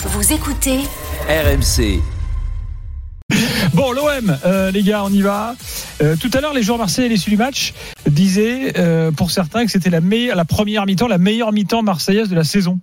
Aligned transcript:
Vous 0.00 0.32
écoutez 0.32 0.78
RMC. 1.28 2.00
Bon, 3.74 3.92
l'OM, 3.92 4.36
euh, 4.44 4.70
les 4.70 4.82
gars, 4.82 5.04
on 5.04 5.10
y 5.12 5.20
va. 5.22 5.54
Euh, 6.02 6.16
tout 6.16 6.30
à 6.34 6.40
l'heure, 6.40 6.54
les 6.54 6.62
joueurs 6.62 6.78
marseillais 6.78 7.12
issus 7.12 7.30
du 7.30 7.36
match 7.36 7.74
disaient, 8.08 8.78
euh, 8.78 9.10
pour 9.10 9.30
certains, 9.30 9.64
que 9.66 9.70
c'était 9.70 9.90
la, 9.90 10.00
meilleure- 10.00 10.36
la 10.36 10.44
première 10.44 10.86
mi-temps, 10.86 11.08
la 11.08 11.18
meilleure 11.18 11.52
mi-temps 11.52 11.82
marseillaise 11.82 12.28
de 12.28 12.34
la 12.34 12.44
saison, 12.44 12.80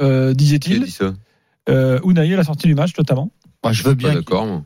euh, 0.00 0.26
Qui 0.26 0.30
a 0.30 0.34
disait-il. 0.34 0.84
dit 0.84 0.90
ça? 0.90 1.12
Euh, 1.68 1.98
Unai 2.04 2.32
à 2.32 2.36
la 2.36 2.44
sortie 2.44 2.66
du 2.66 2.74
match, 2.74 2.92
notamment. 2.96 3.30
Moi, 3.64 3.72
je 3.72 3.82
veux 3.82 3.94
bien, 3.94 4.14
d'accord, 4.14 4.46
moi. 4.46 4.62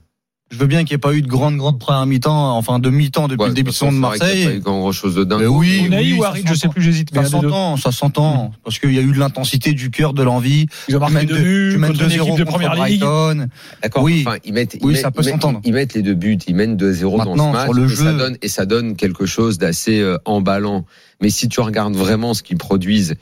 Je 0.51 0.59
veux 0.59 0.67
bien 0.67 0.85
qu'il 0.85 0.91
n'y 0.95 0.97
ait 0.97 0.99
pas 0.99 1.15
eu 1.15 1.23
de 1.23 1.27
grande, 1.27 1.57
grande 1.57 1.81
première 1.81 2.07
mi-temps, 2.07 2.57
enfin 2.57 2.79
de 2.79 2.89
mi-temps 2.91 3.27
depuis 3.29 3.43
Ouais, 3.43 3.49
le 3.49 3.55
début 3.55 3.71
de 3.71 3.75
saison 3.75 3.91
de 3.91 3.97
c'est 3.97 4.01
vrai 4.07 4.19
qu'il 4.19 4.27
y 4.29 4.31
a 4.31 4.35
Marseille. 4.35 4.47
Pas 4.47 4.55
eu 4.55 4.61
grand 4.61 4.93
chose 4.93 5.15
de 5.17 5.25
dingue. 5.25 5.41
Mais 5.41 5.47
oui, 5.47 5.83
Unai 5.87 5.99
oui, 5.99 6.19
ou 6.19 6.25
Harit, 6.25 6.45
je 6.47 6.55
sais 6.55 6.69
plus, 6.69 6.83
j'hésite. 6.83 7.09
mais 7.13 7.25
Ça 7.25 7.31
s'entend, 7.31 7.77
ça 7.77 7.91
s'entend, 7.91 8.53
parce 8.63 8.79
qu'il 8.79 8.93
y 8.93 8.99
a 8.99 9.03
eu 9.03 9.13
de 9.13 9.19
l'intensité, 9.19 9.73
du 9.73 9.91
cœur, 9.91 10.13
de 10.15 10.23
l'envie. 10.23 10.67
Ils 10.89 10.97
ont 10.97 11.01
marqué 11.01 11.27
deux 11.27 11.35
buts 11.39 11.71
tu 11.73 11.79
mènes 11.79 11.91
contre 11.93 12.03
une 12.05 12.09
2-0 12.09 12.23
équipe 12.23 12.39
de 12.39 12.45
première 12.45 12.75
ligue. 12.75 13.01
Brighton. 13.01 13.49
D'accord. 13.83 14.03
Oui. 14.05 14.23
Enfin, 14.27 14.37
ils 14.45 14.53
mettent, 14.53 14.75
ils 14.75 14.85
Oui, 14.85 14.93
mettent- 14.93 15.03
ça 15.03 15.11
peut 15.11 15.23
s'entendre. 15.23 15.61
Ils 15.65 15.73
mettent 15.73 15.95
les 15.95 16.03
deux 16.03 16.15
buts, 16.15 16.39
ils 16.47 16.55
mènent 16.55 16.77
2-0 16.77 17.25
dans 17.25 17.37
ce 17.49 17.53
match. 17.53 17.65
sur 17.65 17.73
le 17.75 17.85
et 17.87 17.89
jeu. 17.89 18.05
ça 18.05 18.13
donne, 18.13 18.37
et 18.43 18.49
ça 18.49 18.67
donne 18.67 18.97
quelque 18.97 19.27
chose 19.27 19.59
d'assez 19.59 19.99
euh, 20.01 20.19
emballant. 20.25 20.85
Mais 21.21 21.31
si 21.31 21.49
tu 21.49 21.61
regardes 21.61 21.95
vraiment 21.97 22.33
ce 22.35 22.43
qu'ils 22.43 22.59
produisent, 22.59 23.15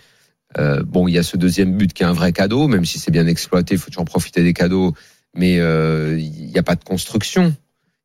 euh, 0.59 0.83
bon, 0.85 1.09
il 1.09 1.15
y 1.15 1.19
a 1.19 1.23
ce 1.23 1.37
deuxième 1.39 1.77
but 1.79 1.93
qui 1.95 2.02
est 2.02 2.07
un 2.07 2.13
vrai 2.13 2.33
cadeau, 2.33 2.69
même 2.69 2.85
si 2.85 2.99
c'est 2.99 3.11
bien 3.11 3.27
exploité, 3.27 3.75
il 3.77 3.79
faut 3.79 3.91
toujours 3.91 4.05
profiter 4.05 4.43
des 4.43 4.52
cadeaux. 4.52 4.93
Mais 5.35 5.59
euh, 5.59 6.17
il 6.19 6.47
n'y 6.49 6.59
a 6.59 6.63
pas 6.63 6.75
de 6.77 6.85
construction, 6.85 7.55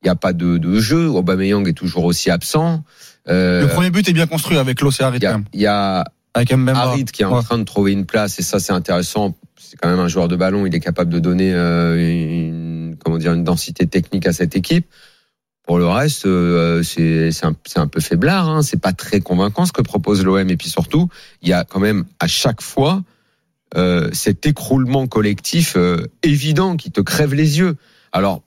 il 0.01 0.05
n'y 0.05 0.09
a 0.09 0.15
pas 0.15 0.33
de, 0.33 0.57
de 0.57 0.79
jeu. 0.79 1.07
Aubameyang 1.09 1.67
est 1.67 1.73
toujours 1.73 2.05
aussi 2.05 2.29
absent. 2.29 2.83
Euh, 3.27 3.61
Le 3.61 3.67
premier 3.67 3.89
but 3.89 4.07
est 4.07 4.13
bien 4.13 4.27
construit 4.27 4.57
avec 4.57 4.81
et 4.81 5.03
Harit, 5.03 5.19
il 5.53 5.59
y 5.59 5.65
a, 5.67 6.05
Avec. 6.33 6.51
Harit 6.51 7.05
qui 7.05 7.23
est 7.23 7.25
en 7.25 7.35
Ouais. 7.37 7.43
train 7.43 7.57
de 7.57 7.63
trouver 7.65 7.91
une 7.91 8.05
place 8.05 8.39
et 8.39 8.43
ça 8.43 8.59
c'est 8.59 8.71
intéressant. 8.73 9.35
C'est 9.57 9.75
quand 9.77 9.89
même 9.89 9.99
un 9.99 10.07
joueur 10.07 10.29
de 10.29 10.35
ballon, 10.37 10.65
il 10.65 10.73
est 10.73 10.79
capable 10.79 11.11
de 11.11 11.19
donner 11.19 11.53
euh, 11.53 11.97
une 11.97 12.95
comment 13.03 13.17
dire 13.17 13.33
une 13.33 13.43
densité 13.43 13.85
technique 13.87 14.25
à 14.25 14.31
cette 14.33 14.55
équipe. 14.55 14.87
Pour 15.63 15.79
le 15.79 15.87
reste, 15.87 16.25
euh, 16.25 16.81
c'est 16.81 17.29
un, 17.45 17.53
un 17.75 17.87
peu 17.87 17.99
faiblard. 17.99 18.47
Hein. 18.47 18.61
C'est 18.61 18.79
pas 18.79 18.93
très 18.93 19.19
convaincant 19.19 19.65
ce 19.65 19.73
que 19.73 19.81
propose 19.81 20.23
l'OM 20.23 20.49
et 20.49 20.55
puis 20.55 20.69
surtout, 20.69 21.09
il 21.41 21.49
y 21.49 21.53
a 21.53 21.65
quand 21.65 21.81
même 21.81 22.05
à 22.21 22.27
chaque 22.27 22.61
fois 22.61 23.03
euh, 23.75 24.09
cet 24.13 24.45
écroulement 24.45 25.07
collectif 25.07 25.73
euh, 25.75 26.07
évident 26.23 26.77
qui 26.77 26.91
te 26.91 27.01
crève 27.01 27.33
les 27.33 27.59
yeux. 27.59 27.75
Alors 28.11 28.41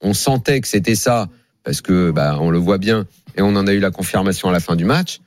on 0.00 0.14
sentait 0.14 0.60
que 0.60 0.68
c'était 0.68 0.94
ça 0.94 1.28
parce 1.64 1.80
que 1.80 2.10
bah, 2.10 2.38
on 2.40 2.50
le 2.50 2.58
voit 2.58 2.78
bien 2.78 3.06
et 3.36 3.42
on 3.42 3.54
en 3.56 3.66
a 3.66 3.72
eu 3.72 3.80
la 3.80 3.90
confirmation 3.90 4.48
à 4.48 4.52
la 4.52 4.60
fin 4.60 4.76
du 4.76 4.84
match. 4.84 5.20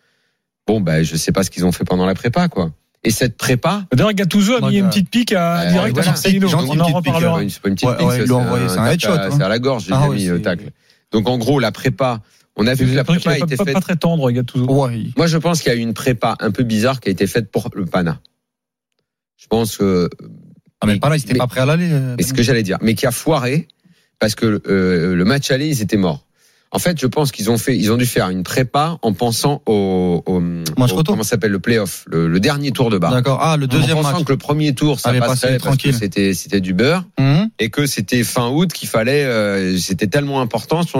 Bon, 0.65 0.79
bah, 0.81 1.03
je 1.03 1.15
sais 1.17 1.31
pas 1.31 1.43
ce 1.43 1.49
qu'ils 1.51 1.65
ont 1.65 1.71
fait 1.73 1.83
pendant 1.83 2.05
la 2.05 2.15
prépa, 2.15 2.47
quoi. 2.47 2.71
Et 3.03 3.11
cette 3.11 3.35
prépa, 3.35 3.85
D'ailleurs, 3.91 4.13
Gattuso 4.13 4.63
a 4.63 4.69
mis 4.69 4.77
une 4.77 4.87
petite 4.87 5.09
pique 5.09 5.33
à 5.33 5.63
Ouais, 5.65 5.71
direct 5.73 5.93
voilà. 5.93 6.09
à 6.09 6.11
Marcelino. 6.13 6.47
Gentil, 6.47 6.69
On 6.71 6.79
en 6.79 6.85
reparlera. 6.87 7.39
c'est 7.49 7.61
pas 7.61 7.67
une 7.67 7.75
petite 7.75 7.89
pique, 7.97 8.07
ouais, 8.07 8.25
c'est 8.25 8.31
un 8.31 8.85
tacle 8.85 8.93
headshot, 8.93 9.11
à- 9.11 9.25
hein. 9.25 9.29
C'est 9.37 9.43
à 9.43 9.49
la 9.49 9.59
gorge, 9.59 9.83
j'ai 9.87 9.91
Ah 9.93 10.07
ouais, 10.07 10.15
mis 10.15 10.25
c'est- 10.25 10.39
tacle. 10.39 10.69
Donc, 11.11 11.27
en 11.27 11.37
gros, 11.37 11.59
la 11.59 11.73
prépa, 11.73 12.21
on 12.55 12.65
a 12.65 12.73
vu 12.73 12.87
que 12.87 12.95
la 12.95 13.03
prépa 13.03 13.31
a 13.31 13.37
été 13.39 13.57
pas, 13.57 13.65
faite. 13.65 13.73
pas 13.73 13.81
très 13.81 13.97
tendre, 13.97 14.31
Gattuso. 14.31 14.65
Moi, 14.65 15.27
je 15.27 15.37
pense 15.37 15.61
qu'il 15.61 15.71
y 15.73 15.75
a 15.75 15.77
eu 15.77 15.81
une 15.81 15.93
prépa 15.93 16.35
un 16.39 16.51
peu 16.51 16.63
bizarre 16.63 17.01
qui 17.01 17.09
a 17.09 17.11
été 17.11 17.27
faite 17.27 17.51
pour 17.51 17.69
le 17.75 17.85
Pana. 17.85 18.19
Je 19.43 19.47
pense 19.49 19.75
que, 19.77 20.09
Ah, 20.81 20.85
mais 20.85 20.97
pas 20.99 21.09
là, 21.09 21.17
il 21.17 21.19
s'était 21.19 21.33
Mais- 21.33 21.39
pas 21.39 21.47
prêt 21.47 21.59
à 21.59 21.65
l'aller. 21.65 21.89
euh, 21.91 22.15
mais 22.17 22.23
ce 22.23 22.33
que 22.33 22.41
j'allais 22.43 22.63
dire, 22.63 22.77
mais 22.81 22.95
qui 22.95 23.05
a 23.05 23.11
foiré 23.11 23.67
parce 24.19 24.35
que 24.35 24.61
euh, 24.67 25.15
le 25.15 25.25
match 25.25 25.51
aller, 25.51 25.67
ils 25.67 25.81
étaient 25.81 25.97
morts. 25.97 26.25
En 26.71 26.79
fait, 26.79 26.99
je 26.99 27.05
pense 27.07 27.31
qu'ils 27.31 27.51
ont 27.51 27.57
fait, 27.59 27.77
ils 27.77 27.91
ont 27.91 27.97
dû 27.97 28.05
faire 28.07 28.29
une 28.29 28.41
prépa 28.43 28.97
en 29.03 29.13
pensant 29.13 29.61
au, 29.67 30.23
au, 30.25 30.37
au- 30.41 31.03
comment 31.03 31.21
ça 31.23 31.29
s'appelle 31.31 31.51
le 31.51 31.59
playoff, 31.59 32.03
le, 32.07 32.27
le 32.27 32.39
dernier 32.39 32.71
tour 32.71 32.89
de 32.89 32.97
barre. 32.97 33.11
D'accord. 33.11 33.39
Ah, 33.41 33.57
le 33.57 33.67
deuxième 33.67 33.97
en 33.97 34.01
pensant 34.01 34.17
match. 34.17 34.25
que 34.25 34.31
le 34.31 34.37
premier 34.39 34.73
tour 34.73 34.99
ça 34.99 35.09
Allez, 35.09 35.19
passerait 35.19 35.33
passer 35.35 35.47
parce 35.63 35.75
que 35.77 35.81
tranquille. 35.83 35.93
c'était 35.93 36.33
c'était 36.33 36.61
du 36.61 36.73
beurre 36.73 37.03
Hum. 37.19 37.47
et 37.59 37.69
que 37.69 37.85
c'était 37.85 38.23
fin 38.23 38.49
août 38.49 38.73
qu'il 38.73 38.89
fallait 38.89 39.23
euh, 39.25 39.77
c'était 39.77 40.07
tellement 40.07 40.41
important 40.41 40.81
ce. 40.83 40.97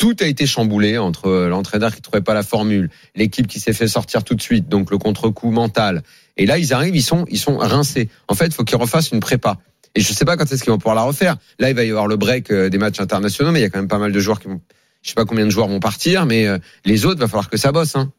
Tout 0.00 0.16
a 0.20 0.24
été 0.24 0.46
chamboulé 0.46 0.96
entre 0.96 1.26
euh, 1.26 1.48
l'entraîneur 1.50 1.94
qui 1.94 2.00
trouvait 2.00 2.22
pas 2.22 2.32
la 2.32 2.42
formule, 2.42 2.88
l'équipe 3.14 3.46
qui 3.46 3.60
s'est 3.60 3.74
fait 3.74 3.86
sortir 3.86 4.24
tout 4.24 4.34
de 4.34 4.40
suite, 4.40 4.66
donc 4.66 4.90
le 4.90 4.96
contre-coup 4.96 5.50
mental. 5.50 6.02
Et 6.38 6.46
là 6.46 6.56
ils 6.56 6.72
arrivent, 6.72 6.96
ils 6.96 7.02
sont 7.02 7.26
ils 7.28 7.38
sont 7.38 7.58
rincés. 7.58 8.08
En 8.26 8.34
fait, 8.34 8.46
il 8.46 8.54
faut 8.54 8.64
qu'ils 8.64 8.78
refassent 8.78 9.10
une 9.10 9.20
prépa. 9.20 9.58
Et 9.94 10.00
je 10.00 10.10
sais 10.14 10.24
pas 10.24 10.38
quand 10.38 10.50
est-ce 10.50 10.62
qu'ils 10.62 10.72
vont 10.72 10.78
pouvoir 10.78 10.94
la 10.94 11.02
refaire. 11.02 11.36
Là, 11.58 11.68
il 11.68 11.76
va 11.76 11.84
y 11.84 11.90
avoir 11.90 12.06
le 12.06 12.16
break 12.16 12.50
euh, 12.50 12.70
des 12.70 12.78
matchs 12.78 12.98
internationaux, 12.98 13.52
mais 13.52 13.58
il 13.58 13.62
y 13.62 13.66
a 13.66 13.68
quand 13.68 13.78
même 13.78 13.88
pas 13.88 13.98
mal 13.98 14.10
de 14.10 14.20
joueurs 14.20 14.40
qui 14.40 14.48
vont 14.48 14.62
je 15.02 15.10
sais 15.10 15.14
pas 15.14 15.26
combien 15.26 15.44
de 15.44 15.50
joueurs 15.50 15.68
vont 15.68 15.80
partir, 15.80 16.24
mais 16.24 16.46
euh, 16.46 16.56
les 16.86 17.04
autres 17.04 17.20
va 17.20 17.28
falloir 17.28 17.50
que 17.50 17.58
ça 17.58 17.70
bosse 17.70 17.94
hein. 17.94 18.10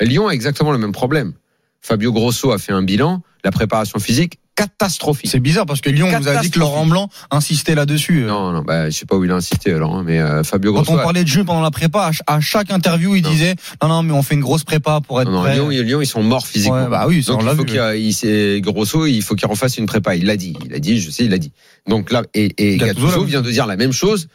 Lyon 0.00 0.28
a 0.28 0.32
exactement 0.34 0.70
le 0.70 0.78
même 0.78 0.92
problème. 0.92 1.32
Fabio 1.80 2.12
Grosso 2.12 2.52
a 2.52 2.58
fait 2.58 2.72
un 2.72 2.82
bilan, 2.82 3.22
la 3.42 3.50
préparation 3.50 3.98
physique 3.98 4.38
catastrophique. 4.54 5.30
C'est 5.30 5.40
bizarre 5.40 5.66
parce 5.66 5.80
que 5.80 5.90
Lyon 5.90 6.08
nous 6.18 6.28
a 6.28 6.36
dit 6.36 6.50
que. 6.50 6.58
Laurent 6.58 6.86
Blanc 6.86 7.08
insistait 7.30 7.74
là-dessus. 7.74 8.22
Non, 8.24 8.52
non, 8.52 8.62
bah, 8.62 8.88
je 8.90 8.96
sais 8.96 9.06
pas 9.06 9.16
où 9.16 9.24
il 9.24 9.30
a 9.30 9.34
insisté 9.34 9.72
alors, 9.72 9.94
hein, 9.96 10.02
mais 10.06 10.20
euh, 10.20 10.42
Fabio 10.44 10.72
Quand 10.72 10.82
Grosso. 10.82 10.92
on 10.92 10.98
a- 10.98 11.02
parlait 11.02 11.24
de 11.24 11.28
jeu 11.28 11.44
pendant 11.44 11.60
la 11.60 11.70
prépa, 11.70 12.00
à 12.06 12.12
ch- 12.12 12.22
à 12.26 12.40
chaque 12.40 12.70
interview, 12.70 13.14
il 13.16 13.22
Non. 13.22 13.30
disait 13.30 13.54
non 13.82 13.88
non 13.88 14.02
mais 14.02 14.12
on 14.12 14.22
fait 14.22 14.34
une 14.34 14.40
grosse 14.40 14.64
prépa 14.64 15.00
pour 15.00 15.20
être 15.20 15.28
non, 15.28 15.38
non, 15.38 15.42
prêt. 15.42 15.54
Lyon, 15.54 15.68
Lyon, 15.68 16.00
ils 16.00 16.06
sont 16.06 16.22
morts 16.22 16.46
physiquement. 16.46 16.84
Ouais, 16.84 16.88
bah 16.88 17.06
oui, 17.08 17.22
Donc 17.22 17.42
on 17.42 17.50
il 17.50 17.56
faut 17.56 17.64
qu'il 17.64 18.60
Grosso, 18.62 19.06
il 19.06 19.22
faut 19.22 19.34
qu'il 19.34 19.48
refasse 19.48 19.76
une 19.78 19.86
prépa. 19.86 20.14
Il 20.16 20.26
l'a 20.26 20.36
dit, 20.36 20.56
il 20.64 20.74
a 20.74 20.78
dit, 20.78 21.00
je 21.00 21.10
sais, 21.10 21.24
il 21.24 21.30
l'a 21.30 21.38
dit. 21.38 21.52
Donc 21.88 22.10
là, 22.12 22.22
et, 22.34 22.52
et 22.58 22.76
Gattuso 22.76 23.06
Gattuso 23.06 23.20
l'a 23.20 23.26
vient 23.26 23.42
de 23.42 23.50
dire 23.50 23.66
la 23.66 23.76
même 23.76 23.92
chose 23.92 24.28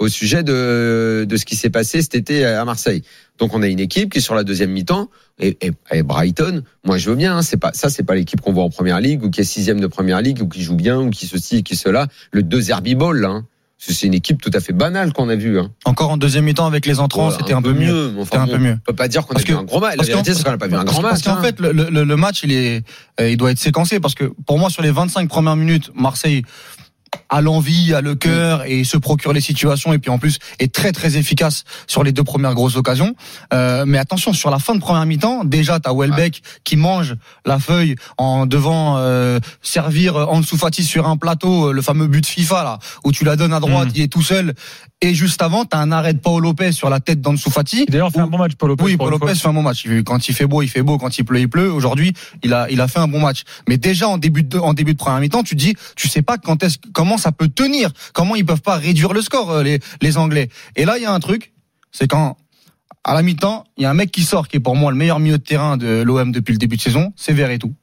au 0.00 0.08
sujet 0.08 0.42
de, 0.42 1.24
de 1.28 1.36
ce 1.36 1.44
qui 1.44 1.56
s'est 1.56 1.70
passé 1.70 2.02
cet 2.02 2.14
été 2.14 2.44
à 2.44 2.64
Marseille. 2.64 3.02
Donc 3.38 3.54
on 3.54 3.62
a 3.62 3.68
une 3.68 3.80
équipe 3.80 4.12
qui 4.12 4.18
est 4.18 4.22
sur 4.22 4.34
la 4.34 4.42
deuxième 4.44 4.70
mi-temps 4.70 5.08
et, 5.38 5.56
et, 5.60 5.70
et 5.92 6.02
Brighton. 6.02 6.62
Moi 6.84 6.98
je 6.98 7.10
veux 7.10 7.16
bien. 7.16 7.36
hein, 7.38 7.42
c'est 7.42 7.56
pas 7.56 7.72
ça, 7.74 7.88
c'est 7.90 8.02
pas 8.02 8.14
l'équipe 8.14 8.40
qu'on 8.40 8.52
voit 8.52 8.64
en 8.64 8.70
première 8.70 9.00
ligue 9.00 9.22
ou 9.24 9.30
qui 9.30 9.40
est 9.40 9.44
sixième 9.44 9.80
de 9.80 9.86
première 9.86 10.20
ligue 10.20 10.42
ou 10.42 10.48
qui 10.48 10.62
joue 10.62 10.76
bien 10.76 11.00
ou 11.00 11.10
qui 11.10 11.26
ceci, 11.26 11.62
qui 11.62 11.76
cela. 11.76 12.08
Le 12.32 12.42
deux 12.42 12.70
Herbie 12.70 12.94
Ball 12.96 13.18
là. 13.20 13.28
hein. 13.28 13.46
C'est 13.76 14.06
une 14.06 14.14
équipe 14.14 14.40
tout 14.40 14.52
à 14.54 14.60
fait 14.60 14.72
banale 14.72 15.12
qu'on 15.12 15.28
a 15.28 15.36
vue. 15.36 15.58
Hein. 15.58 15.70
Encore 15.84 16.10
en 16.10 16.16
deuxième 16.16 16.44
mi-temps 16.44 16.64
avec 16.64 16.86
les 16.86 17.00
entrants, 17.00 17.30
c'était 17.30 17.52
un, 17.52 17.60
peu 17.60 17.74
mieux. 17.74 18.12
mais 18.14 18.22
enfin, 18.22 18.40
un 18.42 18.46
bon, 18.46 18.52
peu 18.52 18.58
mieux. 18.58 18.72
On 18.80 18.86
peut 18.86 18.94
pas 18.96 19.08
dire 19.08 19.26
qu'on 19.26 19.32
a 19.32 19.34
Parce 19.34 19.44
vu 19.46 19.52
que- 19.52 19.58
un 19.58 19.64
gros 19.64 19.78
match. 19.80 19.90
La 19.90 19.96
parce 19.98 20.08
vérité, 20.08 20.30
qu'en- 20.30 20.36
c'est 20.38 20.44
qu'on 20.44 20.50
n'a 20.52 20.58
pas 20.58 20.68
vu 20.68 20.74
un 20.74 20.84
Parce, 20.84 20.92
grand 20.92 21.02
parce 21.02 21.26
match. 21.26 21.34
qu'en 21.36 21.40
hein. 21.40 21.42
fait, 21.44 21.60
le, 21.60 21.72
le- 21.90 22.04
le 22.04 22.16
match, 22.16 22.40
il 22.44 22.52
est, 22.52 22.82
euh, 23.20 23.28
il 23.28 23.36
doit 23.36 23.50
être 23.50 23.58
séquencé 23.58 24.00
parce 24.00 24.14
que 24.14 24.32
pour 24.46 24.58
moi, 24.58 24.70
sur 24.70 24.82
les 24.82 24.90
25 24.90 25.28
premières 25.28 25.56
minutes, 25.56 25.90
Marseille 25.94 26.44
a 27.28 27.40
l'envie, 27.40 27.94
a 27.94 28.00
le 28.00 28.14
cœur 28.14 28.64
et 28.66 28.84
se 28.84 28.96
procure 28.96 29.32
les 29.32 29.40
situations 29.40 29.92
et 29.92 29.98
puis 29.98 30.10
en 30.10 30.18
plus 30.18 30.38
est 30.58 30.72
très 30.72 30.92
très 30.92 31.16
efficace 31.16 31.64
sur 31.86 32.02
les 32.04 32.12
deux 32.12 32.24
premières 32.24 32.54
grosses 32.54 32.76
occasions. 32.76 33.14
Euh, 33.52 33.84
mais 33.86 33.98
attention, 33.98 34.32
sur 34.32 34.50
la 34.50 34.58
fin 34.58 34.74
de 34.74 34.80
première 34.80 35.06
mi-temps, 35.06 35.44
déjà 35.44 35.80
t'as 35.80 35.92
Welbeck 35.94 36.42
qui 36.64 36.76
mange 36.76 37.16
la 37.44 37.58
feuille 37.58 37.96
en 38.18 38.46
devant 38.46 38.96
euh, 38.98 39.38
servir 39.62 40.16
Ansu 40.16 40.56
Fati 40.56 40.84
sur 40.84 41.08
un 41.08 41.16
plateau, 41.16 41.68
euh, 41.68 41.72
le 41.72 41.82
fameux 41.82 42.06
but 42.06 42.26
FIFA 42.26 42.62
là 42.64 42.78
où 43.04 43.12
tu 43.12 43.24
la 43.24 43.36
donnes 43.36 43.52
à 43.52 43.60
droite, 43.60 43.88
Mm. 43.88 43.92
il 43.96 44.02
est 44.02 44.12
tout 44.12 44.22
seul. 44.22 44.54
Et 45.00 45.12
juste 45.14 45.42
avant, 45.42 45.64
t'as 45.64 45.78
un 45.78 45.92
arrêt 45.92 46.14
de 46.14 46.18
Paul 46.18 46.42
Lopez 46.42 46.72
sur 46.72 46.88
la 46.88 46.98
tête 46.98 47.20
d'Ansu 47.20 47.50
Fati. 47.50 47.84
Il 47.86 47.92
D'ailleurs, 47.92 48.10
fait 48.10 48.20
un 48.20 48.26
bon 48.26 48.38
match, 48.38 48.52
Paul 48.54 48.70
Lopez. 48.70 48.84
Oui, 48.84 48.96
Paul. 48.96 49.10
Lopez 49.10 49.34
fait 49.34 49.48
un 49.48 49.52
bon 49.52 49.62
match. 49.62 49.86
Quand 50.06 50.28
il 50.28 50.34
fait 50.34 50.46
beau, 50.46 50.62
il 50.62 50.68
fait 50.68 50.82
beau. 50.82 50.96
Quand 50.96 51.18
il 51.18 51.24
pleut, 51.24 51.40
il 51.40 51.48
pleut. 51.48 51.70
Aujourd'hui, 51.70 52.14
il 52.42 52.54
a, 52.54 52.70
il 52.70 52.80
a 52.80 52.88
fait 52.88 53.00
un 53.00 53.08
bon 53.08 53.20
match. 53.20 53.42
Mais 53.68 53.76
déjà 53.76 54.08
en 54.08 54.16
début 54.16 54.44
de, 54.44 54.58
en 54.58 54.72
début 54.72 54.94
de 54.94 54.98
première 54.98 55.20
mi-temps, 55.20 55.42
tu 55.42 55.56
te 55.56 55.60
dis, 55.60 55.74
tu 55.96 56.08
sais 56.08 56.22
pas 56.22 56.38
quand 56.38 56.62
est-ce, 56.62 56.78
comment 56.94 57.18
ça 57.18 57.32
peut 57.32 57.48
tenir, 57.48 57.90
comment 58.14 58.34
ils 58.34 58.46
peuvent 58.46 58.62
pas 58.62 58.76
réduire 58.76 59.12
le 59.12 59.20
score 59.20 59.50
euh, 59.50 59.62
les, 59.62 59.78
les 60.00 60.16
Anglais. 60.16 60.48
Et 60.76 60.84
là, 60.86 60.96
il 60.96 61.02
y 61.02 61.06
a 61.06 61.12
un 61.12 61.20
truc, 61.20 61.52
c'est 61.92 62.08
quand 62.08 62.38
à 63.04 63.12
la 63.12 63.22
mi-temps, 63.22 63.64
il 63.76 63.82
y 63.82 63.86
a 63.86 63.90
un 63.90 63.94
mec 63.94 64.10
qui 64.10 64.22
sort 64.22 64.48
qui 64.48 64.56
est 64.56 64.60
pour 64.60 64.76
moi 64.76 64.90
le 64.90 64.96
meilleur 64.96 65.20
milieu 65.20 65.36
de 65.36 65.42
terrain 65.42 65.76
de 65.76 66.02
l'OM 66.02 66.32
depuis 66.32 66.52
le 66.52 66.58
début 66.58 66.76
de 66.76 66.80
saison, 66.80 67.12
c'est 67.16 67.34
Verretou, 67.34 67.74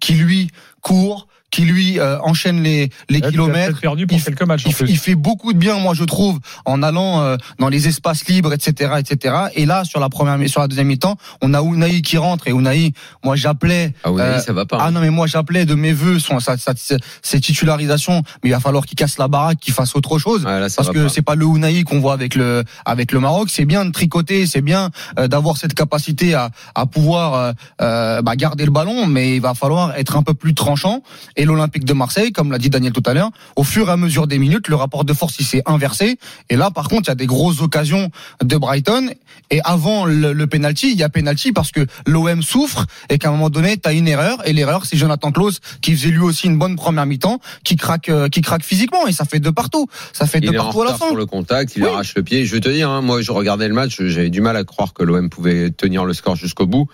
qui 0.00 0.14
lui 0.14 0.50
court, 0.80 1.26
qui 1.52 1.62
lui 1.62 2.00
euh, 2.00 2.18
enchaîne 2.22 2.62
les, 2.62 2.90
les 3.10 3.20
Ouais, 3.20 3.30
kilomètres. 3.30 3.66
peut-être 3.68 3.80
perdu 3.80 4.06
pour 4.08 4.18
Il- 4.18 4.24
quelques 4.24 4.42
matchs 4.42 4.66
en 4.66 4.70
Il, 4.70 4.74
fait- 4.74 4.84
plus. 4.84 4.92
il 4.94 4.98
fait 4.98 5.14
beaucoup 5.14 5.52
de 5.52 5.58
bien, 5.58 5.78
moi 5.78 5.94
je 5.94 6.02
trouve, 6.02 6.40
en 6.64 6.82
allant 6.82 7.20
euh, 7.20 7.36
dans 7.60 7.68
les 7.68 7.86
espaces 7.86 8.26
libres, 8.26 8.52
etc., 8.54 8.94
etc. 8.98 9.34
Et 9.54 9.66
là, 9.66 9.84
sur 9.84 10.00
la 10.00 10.08
première, 10.08 10.38
mi- 10.38 10.48
sur 10.48 10.60
la 10.62 10.66
deuxième 10.66 10.86
mi-temps, 10.88 11.16
on 11.42 11.52
a 11.54 11.60
Unai 11.62 12.00
qui 12.02 12.16
rentre 12.16 12.48
et 12.48 12.52
Unai, 12.52 12.92
moi 13.22 13.36
j'appelais. 13.36 13.92
Ah, 14.02 14.10
oui, 14.10 14.20
euh, 14.22 14.38
ça 14.40 14.52
va 14.52 14.64
pas. 14.64 14.78
Ah 14.80 14.86
hein. 14.86 14.90
non 14.92 15.00
mais 15.00 15.10
moi 15.10 15.26
j'appelais 15.28 15.66
de 15.66 15.74
mes 15.74 15.92
voeux 15.92 16.18
son 16.18 16.40
sa, 16.40 16.56
sa- 16.56 16.72
sa- 16.74 16.96
ses 17.20 17.38
titularisations, 17.40 18.22
mais 18.42 18.48
il 18.48 18.52
va 18.52 18.60
falloir 18.60 18.86
qu'il 18.86 18.96
casse 18.96 19.18
la 19.18 19.28
baraque, 19.28 19.58
qu'il 19.60 19.74
fasse 19.74 19.94
autre 19.94 20.18
chose. 20.18 20.44
Ouais, 20.46 20.58
là, 20.58 20.68
ça 20.70 20.76
Parce 20.82 20.88
que 20.94 21.08
c'est 21.08 21.22
pas 21.22 21.34
le 21.34 21.44
Unai 21.44 21.84
qu'on 21.84 22.00
voit 22.00 22.14
avec 22.14 22.34
le 22.34 22.64
avec 22.86 23.12
le 23.12 23.20
Maroc, 23.20 23.50
c'est 23.50 23.66
bien 23.66 23.84
de 23.84 23.90
tricoter, 23.92 24.46
c'est 24.46 24.62
bien 24.62 24.90
euh, 25.18 25.28
d'avoir 25.28 25.58
cette 25.58 25.74
capacité 25.74 26.32
à 26.34 26.50
à 26.74 26.86
pouvoir 26.86 27.34
euh, 27.34 27.52
euh, 27.82 28.22
bah, 28.22 28.36
garder 28.36 28.64
le 28.64 28.70
ballon, 28.70 29.06
mais 29.06 29.36
il 29.36 29.40
va 29.42 29.52
falloir 29.54 29.94
être 29.96 30.16
un 30.16 30.22
peu 30.22 30.32
plus 30.34 30.54
tranchant. 30.54 31.02
Et 31.36 31.41
l'Olympique 31.44 31.84
de 31.84 31.92
Marseille, 31.92 32.32
comme 32.32 32.50
l'a 32.50 32.58
dit 32.58 32.70
Daniel 32.70 32.92
tout 32.92 33.02
à 33.06 33.14
l'heure, 33.14 33.30
au 33.56 33.64
fur 33.64 33.88
et 33.88 33.92
à 33.92 33.96
mesure 33.96 34.26
des 34.26 34.38
minutes, 34.38 34.68
le 34.68 34.76
rapport 34.76 35.04
de 35.04 35.12
force 35.12 35.36
il 35.38 35.44
s'est 35.46 35.62
inversé. 35.66 36.18
Et 36.50 36.56
là, 36.56 36.70
par 36.70 36.88
contre, 36.88 37.04
il 37.04 37.08
y 37.08 37.12
a 37.12 37.14
des 37.16 37.26
grosses 37.26 37.60
occasions 37.60 38.10
de 38.42 38.56
Brighton. 38.56 39.10
Et 39.50 39.60
avant 39.64 40.04
le, 40.06 40.32
le 40.32 40.46
penalty, 40.46 40.90
il 40.92 40.98
y 40.98 41.02
a 41.02 41.08
penalty 41.08 41.52
parce 41.52 41.70
que 41.72 41.86
l'OM 42.06 42.42
souffre 42.42 42.86
et 43.10 43.18
qu'à 43.18 43.28
un 43.28 43.32
moment 43.32 43.50
donné, 43.50 43.76
tu 43.76 43.88
as 43.88 43.92
une 43.92 44.08
erreur. 44.08 44.46
Et 44.46 44.52
l'erreur, 44.52 44.86
c'est 44.86 44.96
Jonathan 44.96 45.30
Klaus 45.32 45.60
qui 45.80 45.92
faisait 45.96 46.08
lui 46.10 46.20
aussi 46.20 46.46
une 46.46 46.58
bonne 46.58 46.76
première 46.76 47.06
mi-temps, 47.06 47.40
qui 47.64 47.76
craque, 47.76 48.08
euh, 48.08 48.28
qui 48.28 48.40
craque 48.40 48.62
physiquement. 48.64 49.06
Et 49.06 49.12
ça 49.12 49.24
fait 49.24 49.40
de 49.40 49.50
partout. 49.50 49.88
Ça 50.12 50.26
fait 50.26 50.40
de 50.40 50.46
Il 50.46 50.54
est 50.54 50.58
en 50.58 50.64
partout 50.64 50.82
à 50.82 50.86
la 50.86 50.94
fin. 50.94 51.06
sur 51.08 51.16
le 51.16 51.26
contact, 51.26 51.74
il 51.76 51.82
Oui. 51.84 51.88
arrache 51.90 52.14
le 52.14 52.22
pied. 52.22 52.44
Je 52.46 52.52
vais 52.54 52.60
te 52.60 52.68
dire, 52.68 52.88
hein, 52.88 53.00
moi, 53.02 53.20
je 53.20 53.32
regardais 53.32 53.68
le 53.68 53.74
match, 53.74 54.00
j'avais 54.02 54.30
du 54.30 54.40
mal 54.40 54.56
à 54.56 54.64
croire 54.64 54.92
que 54.94 55.02
l'OM 55.02 55.28
pouvait 55.28 55.70
tenir 55.70 56.04
le 56.04 56.12
score 56.14 56.36
jusqu'au 56.36 56.66
bout. 56.66 56.88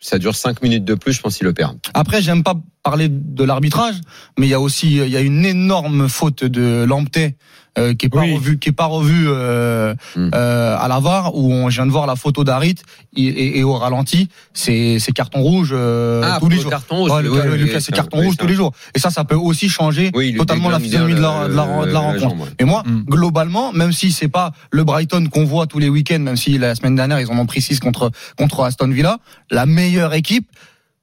Ça 0.00 0.18
dure 0.18 0.34
5 0.34 0.62
minutes 0.62 0.84
de 0.84 0.94
plus, 0.94 1.12
je 1.12 1.20
pense 1.20 1.36
qu'ils 1.36 1.46
le 1.46 1.52
perdent. 1.52 1.78
Après, 1.94 2.22
j'aime 2.22 2.42
pas 2.42 2.54
parler 2.82 3.08
de 3.08 3.44
l'arbitrage, 3.44 3.96
mais 4.38 4.46
il 4.46 4.50
y 4.50 4.54
a 4.54 4.60
aussi 4.60 4.96
il 4.96 5.08
y 5.08 5.16
a 5.16 5.20
une 5.20 5.44
énorme 5.44 6.08
faute 6.08 6.44
de 6.44 6.84
Lamptey 6.88 7.36
euh, 7.78 7.94
qui 7.94 8.06
est 8.06 8.08
pas 8.08 8.20
Oui. 8.20 8.34
revu 8.34 8.58
qui 8.58 8.68
est 8.68 8.72
pas 8.72 8.86
revu 8.86 9.26
euh, 9.28 9.94
Mm. 10.16 10.30
euh, 10.34 10.76
à 10.78 10.88
la 10.88 11.00
VAR 11.00 11.34
où 11.34 11.52
on, 11.52 11.70
je 11.70 11.76
viens 11.76 11.86
de 11.86 11.90
voir 11.92 12.06
la 12.06 12.16
photo 12.16 12.44
d'Harit 12.44 12.76
et, 13.16 13.22
et- 13.24 13.58
et 13.58 13.64
au 13.64 13.74
ralenti, 13.74 14.28
c'est 14.52 14.98
c'est 14.98 15.12
carton 15.12 15.40
rouge 15.42 15.70
euh, 15.72 16.22
ah, 16.24 16.38
tous 16.40 16.48
les 16.48 16.56
le 16.56 16.62
jours. 16.62 16.70
carton 16.70 16.96
rouge. 16.96 17.10
Ouais, 17.10 17.22
le, 17.22 17.30
oui, 17.30 17.58
Lucas, 17.58 17.80
c'est 17.80 17.92
carton 17.94 18.18
rouge 18.20 18.36
tous 18.36 18.46
les 18.46 18.54
jours. 18.54 18.72
Et 18.94 18.98
ça, 18.98 19.10
ça 19.10 19.24
peut 19.24 19.34
aussi 19.36 19.68
changer 19.68 20.10
Oui, 20.14 20.34
totalement 20.36 20.68
la 20.70 20.80
physionomie 20.80 21.14
de 21.14 21.20
la, 21.20 21.48
de 21.48 21.54
la, 21.54 21.64
de 21.86 21.92
la 21.92 21.98
rencontre. 22.00 22.20
jambe, 22.20 22.40
ouais. 22.40 22.48
Mais 22.60 22.66
moi, 22.66 22.82
Mm. 22.86 23.04
globalement, 23.08 23.72
même 23.72 23.92
si 23.92 24.12
c'est 24.12 24.28
pas 24.28 24.52
le 24.70 24.84
Brighton 24.84 25.26
qu'on 25.30 25.44
voit 25.44 25.66
tous 25.66 25.78
les 25.78 25.88
week-ends, 25.88 26.18
même 26.20 26.36
si 26.36 26.58
la 26.58 26.74
semaine 26.74 26.94
dernière 26.96 27.20
ils 27.20 27.30
en 27.30 27.38
ont 27.38 27.46
pris 27.46 27.60
6 27.62 27.80
contre 27.80 28.10
contre 28.36 28.62
Aston 28.64 28.88
Villa, 28.88 29.18
la 29.50 29.66
meilleure 29.66 30.14
équipe 30.14 30.46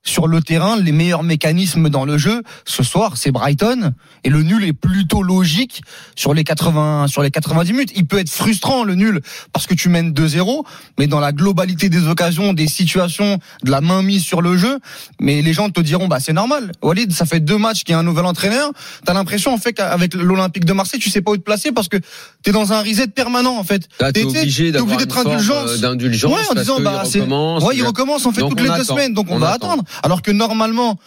sur 0.05 0.27
le 0.27 0.39
terrain, 0.39 0.77
les 0.77 0.91
meilleurs 0.91 1.23
mécanismes 1.23 1.89
dans 1.89 2.05
le 2.05 2.17
jeu, 2.19 2.43
ce 2.63 2.83
soir, 2.83 3.17
c'est 3.17 3.31
Brighton 3.31 3.91
et 4.23 4.29
le 4.29 4.43
nul 4.43 4.63
est 4.63 4.71
plutôt 4.73 5.23
logique 5.23 5.81
sur 6.15 6.33
les 6.35 6.43
80 6.43 7.07
sur 7.07 7.23
les 7.23 7.31
90 7.31 7.71
minutes. 7.73 7.91
Il 7.95 8.05
peut 8.05 8.19
être 8.19 8.29
frustrant 8.29 8.83
le 8.83 8.93
nul 8.93 9.19
parce 9.51 9.65
que 9.65 9.73
tu 9.73 9.89
mènes 9.89 10.11
2-0, 10.13 10.63
mais 10.99 11.07
dans 11.07 11.19
la 11.19 11.31
globalité 11.31 11.89
des 11.89 12.07
occasions, 12.07 12.53
des 12.53 12.67
situations, 12.67 13.39
de 13.63 13.71
la 13.71 13.81
main 13.81 14.03
mise 14.03 14.23
sur 14.23 14.41
le 14.43 14.55
jeu, 14.57 14.79
mais 15.19 15.41
les 15.41 15.53
gens 15.53 15.69
te 15.71 15.81
diront 15.81 16.07
bah 16.07 16.19
c'est 16.19 16.33
normal. 16.33 16.71
Walid, 16.83 17.11
ça 17.11 17.25
fait 17.25 17.39
deux 17.39 17.57
matchs 17.57 17.83
qu'il 17.83 17.93
y 17.93 17.95
a 17.95 17.99
un 17.99 18.03
nouvel 18.03 18.25
entraîneur, 18.25 18.71
t'as 19.05 19.13
l'impression 19.13 19.53
en 19.53 19.57
fait 19.57 19.73
qu'avec 19.73 20.13
l'Olympique 20.13 20.65
de 20.65 20.73
Marseille, 20.73 20.99
tu 20.99 21.09
sais 21.09 21.21
pas 21.21 21.31
où 21.31 21.37
te 21.37 21.41
placer 21.41 21.71
parce 21.71 21.87
que 21.89 21.97
t'es 22.43 22.51
dans 22.51 22.73
un 22.73 22.81
reset 22.83 23.07
permanent 23.07 23.57
en 23.57 23.63
fait. 23.63 23.87
T'es- 24.13 24.23
obligé 24.23 24.71
d'être 24.71 25.13
forme, 25.13 25.27
indulgence. 25.33 25.71
euh, 25.71 25.77
d'indulgence 25.77 26.31
Ouais, 26.31 26.41
en 26.51 26.53
disant, 26.53 26.79
bah, 26.79 27.03
c'est- 27.05 27.19
recommence. 27.21 27.63
Ouais, 27.63 27.75
il 27.75 27.83
recommence 27.83 28.25
en 28.27 28.31
fait 28.31 28.41
Donc, 28.41 28.51
toutes 28.51 28.61
les 28.61 28.69
deux 28.69 28.83
semaines, 28.83 29.13
donc 29.13 29.27
on, 29.31 29.35
On 29.35 29.39
va 29.39 29.51
attend. 29.51 29.67
attendre. 29.71 29.83
Alors 30.03 30.21
que 30.21 30.31
normalement, 30.31 30.97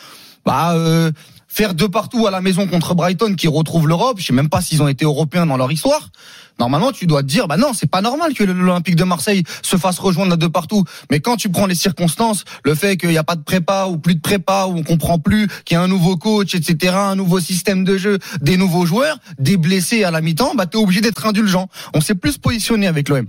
bah 0.45 0.73
euh, 0.75 1.11
faire 1.49 1.75
deux 1.75 1.89
partout 1.89 2.27
à 2.27 2.31
la 2.31 2.41
maison 2.41 2.67
contre 2.67 2.95
Brighton 2.95 3.35
qui 3.35 3.49
retrouve 3.49 3.89
l'Europe, 3.89 4.19
je 4.21 4.27
sais 4.27 4.33
même 4.33 4.49
pas 4.49 4.61
s'ils 4.61 4.83
ont 4.83 4.89
été 4.89 5.05
européens 5.05 5.47
dans 5.47 5.57
leur 5.57 5.73
histoire. 5.73 6.11
Normalement, 6.59 6.91
tu 6.91 7.07
dois 7.07 7.23
te 7.23 7.29
dire, 7.29 7.47
bah 7.47 7.57
non, 7.57 7.73
c'est 7.73 7.89
pas 7.89 8.01
normal 8.01 8.35
que 8.35 8.43
l'Olympique 8.43 8.97
de 8.97 9.05
Marseille 9.05 9.45
se 9.63 9.77
fasse 9.77 9.99
rejoindre 9.99 10.33
à 10.33 10.37
deux 10.37 10.49
partout. 10.49 10.85
Mais 11.11 11.21
quand 11.21 11.37
tu 11.37 11.49
prends 11.49 11.67
les 11.67 11.77
circonstances, 11.77 12.45
le 12.65 12.75
fait 12.75 12.97
qu'il 12.97 13.11
n'y 13.11 13.19
a 13.19 13.25
pas 13.25 13.37
de 13.37 13.43
prépa 13.43 13.87
ou 13.87 13.97
plus 13.99 14.17
de 14.17 14.21
prépa, 14.21 14.67
ou 14.67 14.79
on 14.79 14.83
comprend 14.83 15.19
plus 15.19 15.47
qu'il 15.65 15.77
y 15.77 15.79
a 15.79 15.83
un 15.83 15.89
nouveau 15.89 16.17
coach, 16.17 16.55
etc., 16.55 16.95
un 16.97 17.17
nouveau 17.17 17.39
système 17.39 17.85
de 17.85 17.97
jeu, 17.97 18.19
des 18.41 18.57
nouveaux 18.57 18.87
joueurs, 18.87 19.19
des 19.39 19.57
blessés 19.57 20.03
à 20.03 20.11
la 20.11 20.21
mi-temps, 20.21 20.55
bah 20.57 20.67
t'es 20.67 20.79
obligé 20.79 21.01
d'être 21.01 21.27
indulgent. 21.27 21.69
On 21.95 22.01
s'est 22.01 22.17
plus 22.17 22.39
positionné 22.39 22.89
avec 22.89 23.09
l'OM. 23.09 23.27